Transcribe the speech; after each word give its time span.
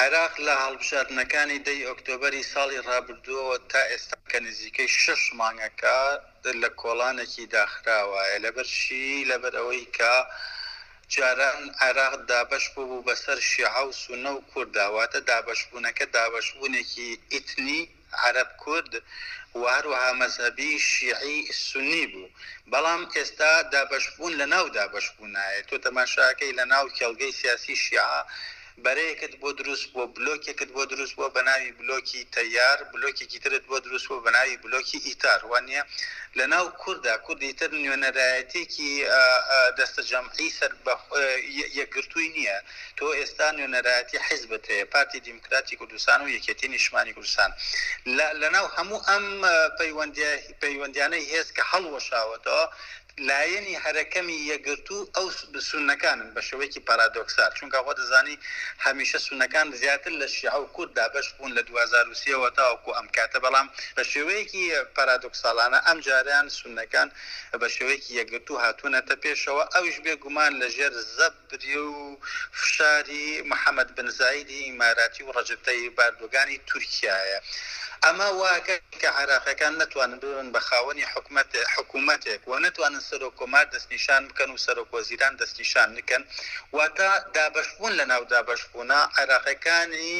عێراق 0.00 0.34
لە 0.46 0.54
هەڵبژاردنەکانی 0.64 1.58
دەی 1.66 1.86
ئۆکتۆبەری 1.88 2.48
ساڵی 2.52 2.84
ڕابردووەوە 2.88 3.56
تا 3.72 3.80
ئێستا 3.90 4.16
کە 4.30 4.38
نزیکەی 4.46 4.88
شش 5.02 5.22
مانگەکە 5.40 5.98
لە 6.62 6.68
کۆڵانێکی 6.80 7.44
داخراوایە 7.56 8.38
لەبەرشی 8.44 9.10
لەبەر 9.30 9.54
ئەوەی 9.60 9.84
کە 9.96 10.14
جاران 11.14 11.62
عێراق 11.82 12.14
دابش 12.30 12.64
بوو 12.74 13.04
بەسەر 13.06 13.38
شیعە 13.50 13.82
و 13.88 13.96
سونە 14.02 14.30
و 14.34 14.44
کوردداواتە 14.52 15.18
دابشبوونەکە 15.30 16.04
دابشبوونێکی 16.16 17.10
ئیتنی 17.32 17.80
عرب 18.26 18.50
کورد 18.62 18.92
وهروها 19.62 20.10
مەذهبی 20.22 20.72
شیعی 20.90 21.36
سنی 21.68 22.06
بوو 22.12 22.28
بەڵام 22.72 23.02
ئێستا 23.16 23.52
دابشبوون 23.74 24.32
لە 24.40 24.46
ناو 24.54 24.66
دابشبوونایە 24.78 25.60
تۆ 25.68 25.76
تەماشاکەی 25.84 26.56
لە 26.58 26.64
ناو 26.72 26.86
کێڵگەی 26.96 27.36
سیاسی 27.40 27.74
شیعە 27.84 28.20
بەرەیەکت 28.84 29.34
بۆ 29.42 29.50
دروست 29.58 29.86
بۆ 29.94 30.04
بلۆکێکت 30.16 30.70
بۆ 30.76 30.84
دروست 30.92 31.14
بۆ 31.18 31.26
بەناوی 31.36 31.72
بلۆکی 31.80 32.22
تەیار 32.36 32.78
بلۆکێکی 32.92 33.38
ترت 33.44 33.62
بۆ 33.70 33.76
دروست 33.86 34.06
بۆ 34.10 34.16
بەناوی 34.26 34.56
بلۆکی 34.64 34.98
ئیتار 35.08 35.40
وانە 35.50 35.82
لە 36.38 36.44
ناو 36.52 36.64
کووردا 36.82 37.14
کوردیتر 37.26 37.70
نوێنەرایەتێکی 37.82 38.92
دەستە 39.78 40.02
جەمعی 40.10 40.50
سەر 40.58 40.72
یەکگرتووی 41.78 42.28
نییە 42.36 42.58
تۆ 42.98 43.06
ئێستا 43.18 43.46
نوێنەرایەتی 43.56 44.18
حیز 44.26 44.42
بەتەیە 44.50 44.84
پارتی 44.92 45.20
دیموکراتی 45.28 45.74
کوردستان 45.80 46.18
و 46.24 46.28
یەکێتی 46.36 46.66
نیشمانی 46.76 47.12
کوردستان 47.16 47.50
لە 48.40 48.48
ناو 48.54 48.66
هەموو 48.76 49.00
ئەم 49.08 49.24
پەیوەندی 49.80 50.26
پەیوەندیانەی 50.62 51.24
هێز 51.32 51.48
کە 51.56 51.62
هەڵوەشاوەتەوە 51.70 52.64
لایەنی 53.28 53.76
هەرەکەمی 53.84 54.38
یەگرتو 54.52 54.96
ئەو 55.16 55.26
سونەکانن 55.70 56.28
بە 56.34 56.40
شوەیەکی 56.48 56.80
پارادۆکسال 56.88 57.50
چونکە 57.58 57.78
خۆ 57.84 57.92
دەزانی 58.00 58.36
هەمیشە 58.86 59.18
سونەکان 59.26 59.68
زیاتر 59.80 60.12
لە 60.20 60.26
شیع 60.36 60.56
و 60.60 60.66
کورتدا 60.74 61.06
بەش 61.14 61.28
بوون 61.34 61.50
لە 61.58 61.62
2023ەوە 61.68 62.50
تاوەکو 62.56 62.90
ئەم 62.96 63.08
کاتە 63.16 63.38
بەڵام 63.44 63.66
بە 63.96 64.02
شێوەیەکی 64.12 64.64
پارادۆکسالانە 64.96 65.78
ئەم 65.86 65.98
جاریان 66.06 66.46
سونەکان 66.58 67.08
بە 67.60 67.68
شوەیەکی 67.76 68.12
یەگرتو 68.20 68.60
هاتوونەتە 68.64 69.14
پێشەوە 69.24 69.64
ئەوش 69.74 69.96
بێگومان 70.04 70.52
لەژێر 70.62 70.92
زەبری 71.16 71.76
و 71.78 72.16
فشاری 72.58 73.28
محەممەد 73.50 73.90
بنزایدی 73.96 74.64
ئیماراتی 74.68 75.22
و 75.24 75.32
ڕەجبتەی 75.36 75.90
باردۆگانی 75.96 76.58
تورکایە 76.68 77.40
ئەمە 78.06 78.26
واکە 78.42 78.76
کە 79.02 79.10
عراقەکان 79.18 79.74
نتوانن 79.82 80.18
بن 80.36 80.48
بە 80.54 80.60
خاوەنی 80.68 81.04
حکوومەت 81.12 81.50
حکوومەتێک 81.76 82.40
و 82.50 82.52
نتوانن 82.66 83.00
سەرۆکۆمار 83.10 83.66
دەستنیشان 83.74 84.22
بکەن 84.28 84.50
و 84.54 84.58
سەرۆکۆزیران 84.66 85.34
دەستنیشان 85.40 85.88
نکەن 85.98 86.22
واتە 86.76 87.08
دابشبوون 87.36 87.92
لە 88.00 88.04
ناو 88.12 88.22
دابشبوونا 88.32 89.00
عراقەکانی 89.20 90.18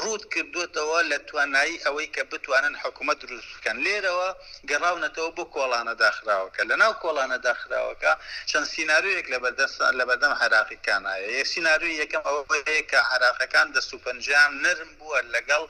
ڕوود 0.00 0.22
کردوتەوە 0.34 1.00
لە 1.10 1.18
توانایی 1.28 1.82
ئەوەی 1.84 2.08
کە 2.14 2.20
بتوانن 2.32 2.74
حکوومەت 2.82 3.18
دروست 3.26 3.48
بکەن 3.56 3.76
لێرەوە 3.84 4.28
گەڕاونەتەوە 4.70 5.30
بۆ 5.36 5.44
کۆڵانە 5.54 5.94
داخراوەکە 6.02 6.62
لە 6.70 6.76
ناو 6.82 6.92
کۆڵانە 7.02 7.38
داخراوەکە 7.46 8.12
چەند 8.50 8.66
سناارویەک 8.74 9.26
لە 9.32 9.38
بەردەستان 9.44 9.92
لە 10.00 10.04
بەردەم 10.10 10.32
عراقیکانایە 10.42 11.28
یە 11.38 11.44
سنااروی 11.52 11.98
یەکەم 12.02 12.22
ئەوەیە 12.28 12.82
کە 12.90 12.98
عراقەکان 13.14 13.66
دەست 13.76 13.92
و 13.94 13.98
پنجیان 14.04 14.50
نرم 14.64 14.90
بووە 14.98 15.20
لەگەڵ 15.34 15.62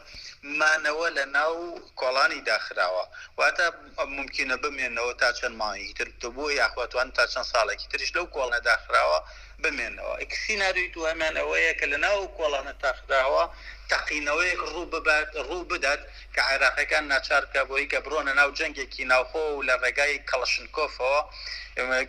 مانەوە 0.60 1.08
لە 1.16 1.24
ناو 1.34 1.38
ناو 1.40 1.80
کۆڵانی 2.00 2.40
داخراوە 2.52 3.04
واتە 3.38 3.66
ممکنە 4.16 4.54
بمێنەوە 4.62 5.12
تا 5.20 5.28
چەند 5.38 5.54
ماوەیەکی 5.60 5.94
تر 5.98 6.08
بۆ 6.36 6.44
یاخواتوان 6.60 7.08
تا 7.16 7.24
چەند 7.32 7.46
ساڵێکی 7.52 7.88
ترش 7.92 8.10
لەو 8.16 8.26
کۆڵە 8.36 8.58
داخراوە 8.70 9.18
بمێنەوە 9.62 10.14
ئەکسیناروی 10.22 10.88
دوهامان 10.94 11.34
ئەوەیە 11.40 11.72
کە 11.80 11.86
لە 11.92 11.96
ناو 12.04 12.18
کۆڵانە 12.38 12.72
تاخراوە 12.82 13.44
تەقینەوەی 13.90 14.54
ڕوو 14.70 14.84
ببات 14.92 15.28
ڕوو 15.48 15.64
بدات 15.70 16.00
کە 16.34 16.40
عێراقەکان 16.48 17.04
ناچارکە 17.12 17.60
بۆی 17.70 17.88
کە 17.92 17.96
بڕۆنە 18.04 18.32
ناو 18.40 18.48
جەنگێکی 18.58 19.04
ناوخۆ 19.12 19.44
و 19.56 19.62
لە 19.68 19.74
ڕێگای 19.82 20.20
کەڵشنکۆفەوە 20.30 21.20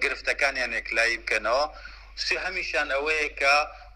گرفتەکانیان 0.04 0.72
ێکلایی 0.82 1.18
بکەنەوە 1.22 1.66
سی 2.24 2.36
هەمیشان 2.46 2.88
ئەوەیە 2.94 3.30
کە 3.40 3.54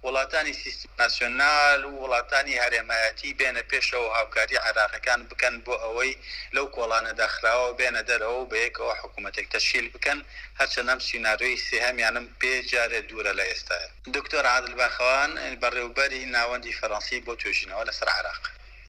وڵاتانی 0.08 0.54
سیستم 0.64 0.90
ناسیۆنال 1.02 1.80
و 1.86 1.92
وڵاتانی 2.04 2.60
هەرێمایەتی 2.64 3.36
بێنە 3.40 3.64
پێشەوە 3.72 4.10
هاوکاری 4.18 4.62
عراقەکان 4.68 5.22
بکەن 5.32 5.56
بۆ 5.66 5.76
ئەوەی 5.84 6.12
لەو 6.56 6.66
کۆڵانە 6.76 7.12
داخراوە 7.22 7.70
بێنە 7.80 8.02
دەرەوە 8.10 8.38
و 8.42 8.50
بەیەکەوە 8.52 8.94
حکوومەتێک 9.02 9.48
تەشیل 9.56 9.86
بکەن 9.96 10.20
هەرچەندەم 10.60 11.00
سینناروی 11.08 11.62
سێهمیانم 11.70 12.26
پێ 12.40 12.54
جارێ 12.72 13.00
دوورە 13.10 13.34
لە 13.40 13.44
ئێستا 13.50 13.78
دکتۆر 14.16 14.44
عادل 14.54 14.74
باخەوان 14.82 15.32
بەڕێوبەری 15.62 16.24
ناوەندی 16.36 16.78
فەڕەنسی 16.80 17.24
بۆ 17.26 17.34
توێژینەوە 17.42 17.84
لەسەر 17.90 18.10
عراق. 18.18 18.44